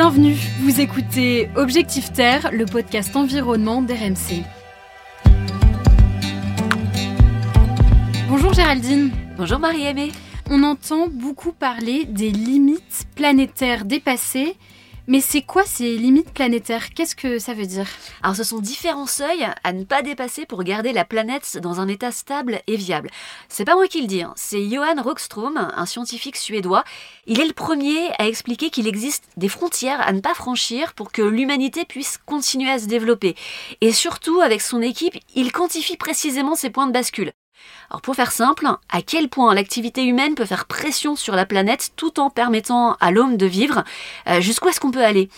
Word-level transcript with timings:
Bienvenue, 0.00 0.36
vous 0.60 0.80
écoutez 0.80 1.50
Objectif 1.56 2.12
Terre, 2.12 2.50
le 2.52 2.66
podcast 2.66 3.16
environnement 3.16 3.82
d'RMC. 3.82 4.44
Bonjour 8.28 8.52
Géraldine. 8.52 9.10
Bonjour 9.36 9.58
Marie-Aimée. 9.58 10.12
On 10.50 10.62
entend 10.62 11.08
beaucoup 11.08 11.50
parler 11.50 12.04
des 12.04 12.30
limites 12.30 13.08
planétaires 13.16 13.84
dépassées 13.84 14.54
mais 15.08 15.22
c'est 15.22 15.40
quoi 15.40 15.64
ces 15.64 15.96
limites 15.96 16.30
planétaires? 16.30 16.90
Qu'est-ce 16.90 17.16
que 17.16 17.38
ça 17.38 17.54
veut 17.54 17.66
dire? 17.66 17.88
Alors 18.22 18.36
ce 18.36 18.44
sont 18.44 18.60
différents 18.60 19.06
seuils 19.06 19.46
à 19.64 19.72
ne 19.72 19.84
pas 19.84 20.02
dépasser 20.02 20.44
pour 20.44 20.62
garder 20.62 20.92
la 20.92 21.06
planète 21.06 21.58
dans 21.62 21.80
un 21.80 21.88
état 21.88 22.12
stable 22.12 22.60
et 22.66 22.76
viable. 22.76 23.10
C'est 23.48 23.64
pas 23.64 23.74
moi 23.74 23.88
qui 23.88 24.02
le 24.02 24.06
dis, 24.06 24.22
hein. 24.22 24.34
c'est 24.36 24.68
Johan 24.68 25.02
Rockström, 25.02 25.56
un 25.74 25.86
scientifique 25.86 26.36
suédois. 26.36 26.84
Il 27.26 27.40
est 27.40 27.46
le 27.46 27.54
premier 27.54 28.10
à 28.18 28.28
expliquer 28.28 28.68
qu'il 28.68 28.86
existe 28.86 29.24
des 29.38 29.48
frontières 29.48 30.06
à 30.06 30.12
ne 30.12 30.20
pas 30.20 30.34
franchir 30.34 30.92
pour 30.92 31.10
que 31.10 31.22
l'humanité 31.22 31.86
puisse 31.86 32.18
continuer 32.26 32.70
à 32.70 32.78
se 32.78 32.86
développer. 32.86 33.34
Et 33.80 33.92
surtout, 33.92 34.40
avec 34.40 34.60
son 34.60 34.82
équipe, 34.82 35.16
il 35.34 35.52
quantifie 35.52 35.96
précisément 35.96 36.54
ces 36.54 36.68
points 36.68 36.86
de 36.86 36.92
bascule. 36.92 37.32
Alors 37.90 38.02
pour 38.02 38.14
faire 38.14 38.32
simple, 38.32 38.66
à 38.90 39.02
quel 39.02 39.28
point 39.28 39.54
l'activité 39.54 40.04
humaine 40.04 40.34
peut 40.34 40.44
faire 40.44 40.66
pression 40.66 41.16
sur 41.16 41.34
la 41.34 41.46
planète 41.46 41.92
tout 41.96 42.20
en 42.20 42.28
permettant 42.28 42.96
à 43.00 43.10
l'homme 43.10 43.38
de 43.38 43.46
vivre 43.46 43.82
euh, 44.28 44.42
Jusqu'où 44.42 44.68
est-ce 44.68 44.78
qu'on 44.80 44.90
peut 44.90 45.04
aller? 45.04 45.30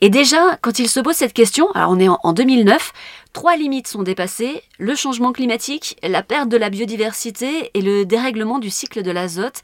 Et 0.00 0.10
déjà, 0.10 0.58
quand 0.62 0.80
il 0.80 0.88
se 0.88 0.98
pose 0.98 1.14
cette 1.14 1.32
question, 1.32 1.70
alors 1.72 1.92
on 1.92 2.00
est 2.00 2.08
en 2.08 2.32
2009, 2.32 2.92
trois 3.32 3.54
limites 3.54 3.86
sont 3.86 4.02
dépassées, 4.02 4.64
le 4.78 4.96
changement 4.96 5.30
climatique, 5.32 5.96
la 6.02 6.24
perte 6.24 6.48
de 6.48 6.56
la 6.56 6.70
biodiversité 6.70 7.70
et 7.74 7.80
le 7.80 8.04
dérèglement 8.04 8.58
du 8.58 8.68
cycle 8.68 9.04
de 9.04 9.12
l'azote. 9.12 9.62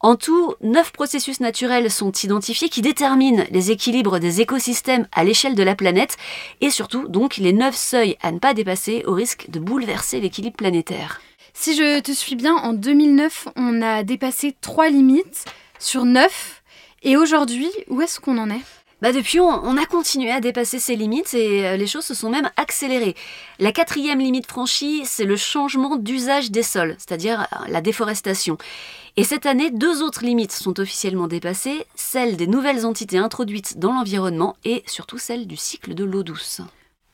En 0.00 0.16
tout, 0.16 0.54
neuf 0.60 0.92
processus 0.92 1.40
naturels 1.40 1.90
sont 1.90 2.12
identifiés 2.12 2.68
qui 2.68 2.82
déterminent 2.82 3.44
les 3.50 3.70
équilibres 3.70 4.18
des 4.18 4.42
écosystèmes 4.42 5.08
à 5.12 5.24
l'échelle 5.24 5.54
de 5.54 5.62
la 5.62 5.74
planète 5.74 6.18
et 6.60 6.68
surtout 6.68 7.08
donc 7.08 7.38
les 7.38 7.54
neuf 7.54 7.74
seuils 7.74 8.18
à 8.20 8.30
ne 8.30 8.38
pas 8.38 8.52
dépasser 8.52 9.04
au 9.06 9.14
risque 9.14 9.46
de 9.48 9.58
bouleverser 9.58 10.20
l'équilibre 10.20 10.56
planétaire. 10.56 11.18
Si 11.54 11.76
je 11.76 12.00
te 12.00 12.12
suis 12.12 12.36
bien, 12.36 12.54
en 12.54 12.72
2009, 12.72 13.48
on 13.56 13.82
a 13.82 14.02
dépassé 14.02 14.54
trois 14.60 14.88
limites 14.88 15.44
sur 15.78 16.04
neuf. 16.04 16.62
Et 17.02 17.16
aujourd'hui, 17.16 17.70
où 17.88 18.00
est-ce 18.00 18.20
qu'on 18.20 18.38
en 18.38 18.50
est? 18.50 18.62
Bah 19.00 19.12
depuis, 19.12 19.38
on, 19.38 19.76
a 19.76 19.86
continué 19.86 20.32
à 20.32 20.40
dépasser 20.40 20.80
ces 20.80 20.96
limites 20.96 21.32
et 21.32 21.68
euh, 21.68 21.76
les 21.76 21.86
choses 21.86 22.04
se 22.04 22.14
sont 22.14 22.30
même 22.30 22.50
accélérées. 22.56 23.14
La 23.60 23.70
quatrième 23.70 24.18
limite 24.18 24.48
franchie, 24.48 25.02
c'est 25.04 25.24
le 25.24 25.36
changement 25.36 25.94
d'usage 25.94 26.50
des 26.50 26.64
sols, 26.64 26.96
c'est-à-dire 26.98 27.42
euh, 27.42 27.68
la 27.68 27.80
déforestation. 27.80 28.58
Et 29.16 29.22
cette 29.22 29.46
année, 29.46 29.70
deux 29.70 30.02
autres 30.02 30.24
limites 30.24 30.50
sont 30.50 30.80
officiellement 30.80 31.28
dépassées, 31.28 31.86
celle 31.94 32.36
des 32.36 32.48
nouvelles 32.48 32.84
entités 32.84 33.18
introduites 33.18 33.78
dans 33.78 33.92
l'environnement 33.92 34.56
et 34.64 34.82
surtout 34.86 35.18
celle 35.18 35.46
du 35.46 35.56
cycle 35.56 35.94
de 35.94 36.02
l'eau 36.02 36.24
douce. 36.24 36.60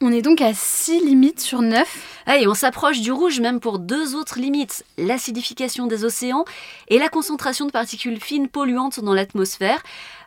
On 0.00 0.10
est 0.10 0.22
donc 0.22 0.40
à 0.40 0.54
6 0.54 1.04
limites 1.04 1.40
sur 1.40 1.60
9. 1.60 2.13
Et 2.26 2.46
on 2.46 2.54
s'approche 2.54 3.00
du 3.00 3.12
rouge 3.12 3.40
même 3.40 3.60
pour 3.60 3.78
deux 3.78 4.14
autres 4.14 4.38
limites, 4.38 4.84
l'acidification 4.96 5.86
des 5.86 6.04
océans 6.04 6.44
et 6.88 6.98
la 6.98 7.08
concentration 7.08 7.66
de 7.66 7.70
particules 7.70 8.18
fines 8.20 8.48
polluantes 8.48 9.00
dans 9.00 9.12
l'atmosphère. 9.12 9.82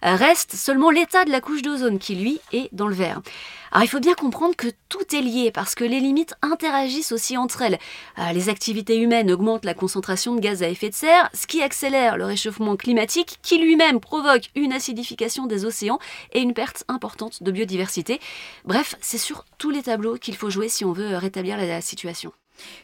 Euh, 0.06 0.16
reste 0.16 0.56
seulement 0.56 0.92
l'état 0.92 1.25
de 1.25 1.31
la 1.31 1.42
couche 1.42 1.64
d'ozone 1.64 1.98
qui, 1.98 2.16
lui, 2.16 2.40
est 2.53 2.70
dans 2.72 2.88
le 2.88 2.94
vert. 2.94 3.22
Alors 3.71 3.83
il 3.83 3.87
faut 3.87 3.99
bien 3.99 4.13
comprendre 4.13 4.55
que 4.55 4.67
tout 4.89 5.15
est 5.15 5.21
lié 5.21 5.51
parce 5.51 5.75
que 5.75 5.83
les 5.83 5.99
limites 5.99 6.35
interagissent 6.41 7.11
aussi 7.11 7.37
entre 7.37 7.61
elles. 7.61 7.77
Euh, 8.19 8.31
les 8.33 8.49
activités 8.49 8.97
humaines 8.97 9.31
augmentent 9.31 9.65
la 9.65 9.73
concentration 9.73 10.35
de 10.35 10.39
gaz 10.39 10.63
à 10.63 10.69
effet 10.69 10.89
de 10.89 10.95
serre, 10.95 11.29
ce 11.33 11.47
qui 11.47 11.61
accélère 11.61 12.17
le 12.17 12.25
réchauffement 12.25 12.75
climatique 12.75 13.39
qui 13.41 13.57
lui-même 13.57 13.99
provoque 13.99 14.49
une 14.55 14.73
acidification 14.73 15.45
des 15.45 15.65
océans 15.65 15.99
et 16.33 16.39
une 16.39 16.53
perte 16.53 16.83
importante 16.88 17.43
de 17.43 17.51
biodiversité. 17.51 18.19
Bref, 18.65 18.95
c'est 19.01 19.17
sur 19.17 19.45
tous 19.57 19.69
les 19.69 19.83
tableaux 19.83 20.17
qu'il 20.17 20.35
faut 20.35 20.49
jouer 20.49 20.69
si 20.69 20.85
on 20.85 20.93
veut 20.93 21.17
rétablir 21.17 21.57
la 21.57 21.81
situation. 21.81 22.31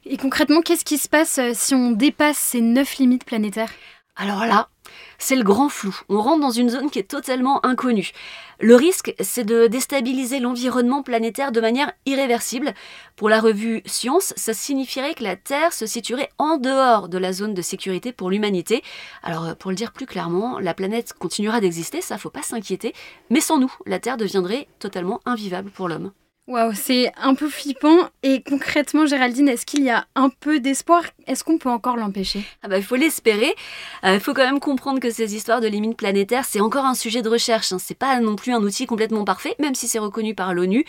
Et 0.06 0.18
concrètement, 0.18 0.62
qu'est-ce 0.62 0.86
qui 0.86 0.98
se 0.98 1.10
passe 1.10 1.38
euh, 1.40 1.52
si 1.54 1.74
on 1.74 1.92
dépasse 1.92 2.38
ces 2.38 2.62
neuf 2.62 2.98
limites 2.98 3.26
planétaires? 3.26 3.72
Alors 4.16 4.46
là, 4.46 4.70
c'est 5.18 5.36
le 5.36 5.44
grand 5.44 5.70
flou. 5.70 6.00
On 6.08 6.22
rentre 6.22 6.42
dans 6.42 6.52
une 6.52 6.70
zone 6.70 6.92
qui 6.92 7.00
est 7.00 7.10
totalement 7.10 7.66
inconnue. 7.66 8.12
Le 8.60 8.76
risque, 8.76 9.16
c'est 9.20 9.44
de 9.44 9.66
déstabiliser 9.66 10.40
l'environnement 10.40 11.02
planétaire 11.02 11.52
de 11.52 11.60
manière 11.60 11.92
irréversible. 12.06 12.74
Pour 13.16 13.28
la 13.28 13.42
revue 13.42 13.82
Science, 13.88 14.34
ça 14.38 14.54
signifierait 14.54 15.16
que 15.16 15.24
la 15.24 15.36
Terre 15.36 15.74
se 15.74 15.88
situerait 15.88 16.30
en 16.38 16.58
dehors 16.58 17.10
de 17.10 17.18
la 17.18 17.34
zone 17.34 17.56
de 17.56 17.62
sécurité 17.64 18.12
pour 18.12 18.30
l'humanité. 18.30 18.84
Alors, 19.24 19.56
pour 19.56 19.72
le 19.72 19.76
dire 19.76 19.92
plus 19.92 20.06
clairement, 20.06 20.60
la 20.60 20.76
planète 20.76 21.14
continuera 21.14 21.60
d'exister, 21.60 22.02
ça 22.02 22.20
faut 22.20 22.30
pas 22.30 22.44
s'inquiéter, 22.44 22.94
mais 23.32 23.42
sans 23.42 23.58
nous, 23.58 23.74
la 23.88 24.00
Terre 24.00 24.18
deviendrait 24.18 24.68
totalement 24.78 25.22
invivable 25.26 25.72
pour 25.72 25.88
l'homme. 25.88 26.12
Waouh, 26.46 26.74
c'est 26.74 27.10
un 27.16 27.36
peu 27.36 27.48
flippant. 27.48 28.10
Et 28.22 28.44
concrètement, 28.44 29.06
Géraldine, 29.06 29.48
est-ce 29.48 29.66
qu'il 29.66 29.82
y 29.82 29.90
a 29.90 30.06
un 30.16 30.28
peu 30.28 30.60
d'espoir? 30.60 31.06
Est-ce 31.26 31.42
qu'on 31.42 31.58
peut 31.58 31.70
encore 31.70 31.96
l'empêcher? 31.96 32.44
Ah 32.62 32.68
bah, 32.68 32.78
Il 32.78 32.84
faut 32.84 32.98
l'espérer. 32.98 33.56
Il 34.04 34.10
euh, 34.10 34.20
faut 34.20 34.34
quand 34.34 34.44
même 34.44 34.60
comprendre 34.60 35.00
que 35.00 35.10
ces 35.10 35.36
histoires 35.36 35.62
de 35.62 35.68
limites 35.68 35.96
planétaires, 35.96 36.44
c'est 36.44 36.60
encore 36.60 36.84
un 36.84 36.96
sujet 36.96 37.22
de 37.22 37.30
recherche. 37.30 37.72
Hein. 37.72 37.78
C'est 37.80 37.98
pas 37.98 38.20
non 38.20 38.36
plus 38.36 38.52
un 38.52 38.62
outil 38.62 38.86
complètement 38.88 39.24
parfait, 39.24 39.56
même 39.60 39.74
si 39.74 39.88
c'est 39.88 40.00
reconnu 40.00 40.36
par 40.36 40.54
l'ONU. 40.54 40.84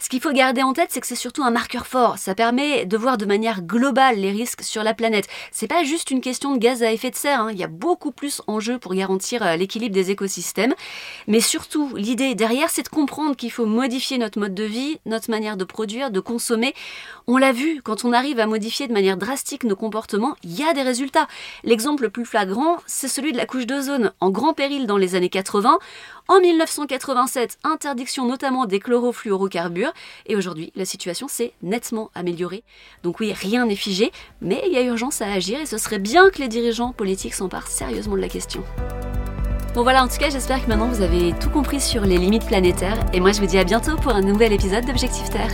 Ce 0.00 0.08
qu'il 0.08 0.20
faut 0.20 0.32
garder 0.32 0.64
en 0.64 0.72
tête, 0.72 0.88
c'est 0.90 1.00
que 1.00 1.06
c'est 1.06 1.14
surtout 1.14 1.44
un 1.44 1.52
marqueur 1.52 1.86
fort. 1.86 2.18
Ça 2.18 2.34
permet 2.34 2.84
de 2.84 2.96
voir 2.96 3.16
de 3.16 3.26
manière 3.26 3.62
globale 3.62 4.16
les 4.16 4.32
risques 4.32 4.64
sur 4.64 4.82
la 4.82 4.92
planète. 4.92 5.28
C'est 5.52 5.68
pas 5.68 5.84
juste 5.84 6.10
une 6.10 6.20
question 6.20 6.52
de 6.52 6.58
gaz 6.58 6.82
à 6.82 6.90
effet 6.90 7.10
de 7.10 7.16
serre. 7.16 7.42
Hein. 7.42 7.50
Il 7.52 7.58
y 7.58 7.64
a 7.64 7.68
beaucoup 7.68 8.10
plus 8.10 8.42
en 8.48 8.58
jeu 8.58 8.80
pour 8.80 8.92
garantir 8.92 9.46
euh, 9.46 9.54
l'équilibre 9.54 9.94
des 9.94 10.10
écosystèmes. 10.10 10.74
Mais 11.28 11.40
surtout, 11.40 11.94
l'idée 11.94 12.34
derrière, 12.34 12.70
c'est 12.70 12.82
de 12.82 12.88
comprendre 12.88 13.36
qu'il 13.36 13.52
faut 13.52 13.66
modifier 13.66 14.18
notre 14.18 14.40
mode 14.40 14.54
de 14.54 14.64
vie 14.64 14.95
notre 15.04 15.30
manière 15.30 15.56
de 15.56 15.64
produire, 15.64 16.10
de 16.10 16.20
consommer. 16.20 16.74
On 17.26 17.36
l'a 17.36 17.52
vu, 17.52 17.82
quand 17.82 18.04
on 18.04 18.12
arrive 18.12 18.40
à 18.40 18.46
modifier 18.46 18.88
de 18.88 18.92
manière 18.92 19.16
drastique 19.16 19.64
nos 19.64 19.76
comportements, 19.76 20.36
il 20.42 20.58
y 20.58 20.62
a 20.62 20.72
des 20.72 20.82
résultats. 20.82 21.26
L'exemple 21.64 22.04
le 22.04 22.10
plus 22.10 22.24
flagrant, 22.24 22.78
c'est 22.86 23.08
celui 23.08 23.32
de 23.32 23.36
la 23.36 23.46
couche 23.46 23.66
d'ozone, 23.66 24.12
en 24.20 24.30
grand 24.30 24.54
péril 24.54 24.86
dans 24.86 24.96
les 24.96 25.14
années 25.14 25.28
80. 25.28 25.78
En 26.28 26.40
1987, 26.40 27.58
interdiction 27.62 28.26
notamment 28.26 28.66
des 28.66 28.80
chlorofluorocarbures. 28.80 29.92
Et 30.26 30.34
aujourd'hui, 30.34 30.72
la 30.74 30.84
situation 30.84 31.28
s'est 31.28 31.52
nettement 31.62 32.10
améliorée. 32.14 32.64
Donc 33.02 33.20
oui, 33.20 33.32
rien 33.32 33.66
n'est 33.66 33.76
figé, 33.76 34.10
mais 34.40 34.62
il 34.66 34.72
y 34.72 34.78
a 34.78 34.82
urgence 34.82 35.22
à 35.22 35.26
agir 35.26 35.60
et 35.60 35.66
ce 35.66 35.78
serait 35.78 35.98
bien 35.98 36.30
que 36.30 36.38
les 36.38 36.48
dirigeants 36.48 36.92
politiques 36.92 37.34
s'emparent 37.34 37.68
sérieusement 37.68 38.16
de 38.16 38.20
la 38.20 38.28
question. 38.28 38.64
Bon 39.76 39.82
voilà, 39.82 40.02
en 40.02 40.08
tout 40.08 40.16
cas, 40.16 40.30
j'espère 40.30 40.64
que 40.64 40.70
maintenant 40.70 40.88
vous 40.88 41.02
avez 41.02 41.34
tout 41.34 41.50
compris 41.50 41.82
sur 41.82 42.00
les 42.00 42.16
limites 42.16 42.46
planétaires. 42.46 42.98
Et 43.12 43.20
moi, 43.20 43.32
je 43.32 43.40
vous 43.40 43.46
dis 43.46 43.58
à 43.58 43.64
bientôt 43.64 43.96
pour 43.96 44.12
un 44.12 44.22
nouvel 44.22 44.54
épisode 44.54 44.86
d'Objectif 44.86 45.28
Terre. 45.28 45.50